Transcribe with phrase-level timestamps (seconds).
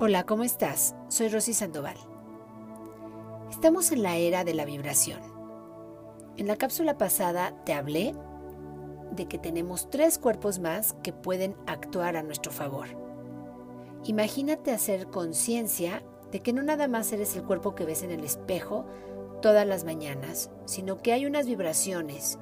[0.00, 0.94] Hola, ¿cómo estás?
[1.08, 1.96] Soy Rosy Sandoval.
[3.50, 5.18] Estamos en la era de la vibración.
[6.36, 8.14] En la cápsula pasada te hablé
[9.10, 12.86] de que tenemos tres cuerpos más que pueden actuar a nuestro favor.
[14.04, 18.22] Imagínate hacer conciencia de que no nada más eres el cuerpo que ves en el
[18.22, 18.84] espejo
[19.42, 22.38] todas las mañanas, sino que hay unas vibraciones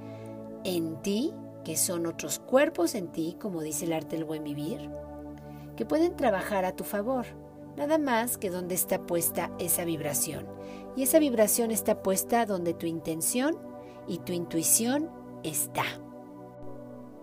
[0.64, 1.32] en ti,
[1.64, 4.90] que son otros cuerpos en ti, como dice el arte del buen vivir,
[5.76, 7.26] que pueden trabajar a tu favor
[7.76, 10.46] nada más que donde está puesta esa vibración.
[10.96, 13.56] Y esa vibración está puesta donde tu intención
[14.08, 15.10] y tu intuición
[15.42, 15.84] está.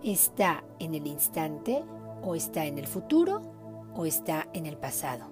[0.02, 1.82] Está en el instante
[2.22, 3.42] o está en el futuro
[3.94, 5.24] o está en el pasado.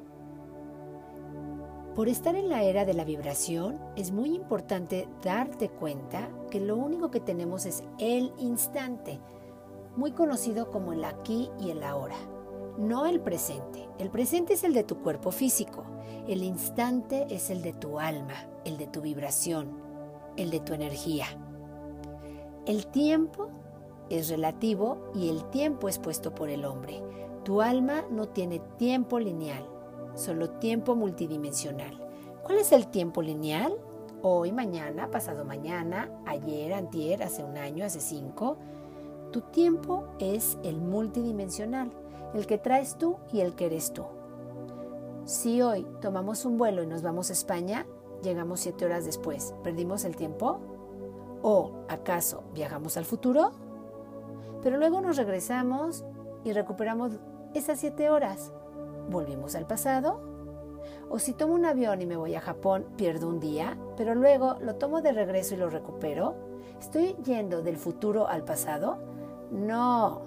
[1.95, 6.75] Por estar en la era de la vibración, es muy importante darte cuenta que lo
[6.77, 9.21] único que tenemos es el instante,
[9.95, 12.17] muy conocido como el aquí y el ahora
[12.79, 13.89] no el presente.
[13.99, 15.85] El presente es el de tu cuerpo físico,
[16.29, 19.71] el instante es el de tu alma, el de tu vibración,
[20.37, 21.27] el de tu energía.
[22.67, 23.49] El tiempo
[24.09, 27.03] es relativo y el tiempo es puesto por el hombre.
[27.45, 29.67] Tu alma no tiene tiempo lineal,
[30.15, 32.01] solo tiempo multidimensional.
[32.45, 33.75] ¿Cuál es el tiempo lineal?
[34.23, 38.57] Hoy, mañana, pasado mañana, ayer, antier, hace un año, hace cinco.
[39.33, 41.91] Tu tiempo es el multidimensional
[42.35, 44.05] el que traes tú y el que eres tú.
[45.25, 47.87] Si hoy tomamos un vuelo y nos vamos a España,
[48.23, 50.61] llegamos siete horas después, ¿perdimos el tiempo?
[51.43, 53.53] ¿O acaso viajamos al futuro?
[54.63, 56.05] Pero luego nos regresamos
[56.45, 57.13] y recuperamos
[57.55, 58.53] esas siete horas.
[59.11, 60.21] ¿Volvimos al pasado?
[61.11, 64.57] O si tomo un avión y me voy a Japón, pierdo un día, pero luego
[64.61, 66.35] lo tomo de regreso y lo recupero.
[66.81, 68.99] ¿Estoy yendo del futuro al pasado?
[69.51, 70.23] No,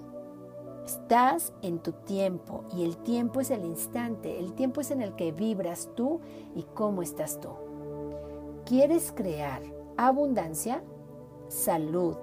[0.86, 5.16] Estás en tu tiempo y el tiempo es el instante, el tiempo es en el
[5.16, 6.20] que vibras tú
[6.54, 7.48] y cómo estás tú.
[8.64, 9.62] ¿Quieres crear
[9.96, 10.84] abundancia,
[11.48, 12.14] salud,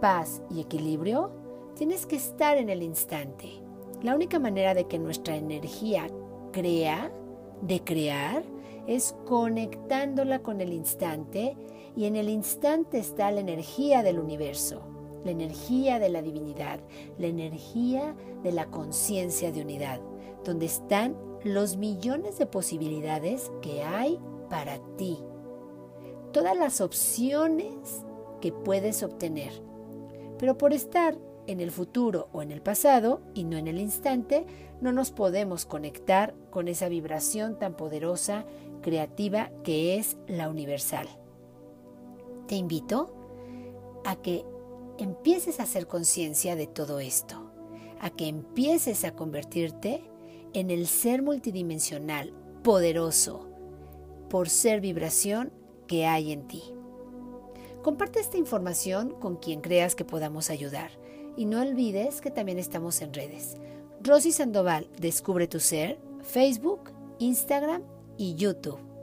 [0.00, 1.30] paz y equilibrio?
[1.76, 3.60] Tienes que estar en el instante.
[4.02, 6.06] La única manera de que nuestra energía
[6.52, 7.12] crea,
[7.60, 8.44] de crear,
[8.86, 11.54] es conectándola con el instante
[11.94, 14.80] y en el instante está la energía del universo
[15.24, 16.80] la energía de la divinidad,
[17.18, 20.00] la energía de la conciencia de unidad,
[20.44, 24.18] donde están los millones de posibilidades que hay
[24.48, 25.18] para ti,
[26.32, 28.04] todas las opciones
[28.40, 29.52] que puedes obtener.
[30.38, 34.46] Pero por estar en el futuro o en el pasado y no en el instante,
[34.80, 38.44] no nos podemos conectar con esa vibración tan poderosa,
[38.82, 41.08] creativa que es la universal.
[42.46, 43.14] Te invito
[44.04, 44.44] a que
[44.98, 47.50] empieces a hacer conciencia de todo esto,
[48.00, 50.04] a que empieces a convertirte
[50.52, 52.32] en el ser multidimensional,
[52.62, 53.48] poderoso,
[54.30, 55.52] por ser vibración
[55.86, 56.62] que hay en ti.
[57.82, 60.90] Comparte esta información con quien creas que podamos ayudar
[61.36, 63.56] y no olvides que también estamos en redes.
[64.02, 67.82] Rosy Sandoval, Descubre tu Ser, Facebook, Instagram
[68.16, 68.93] y YouTube.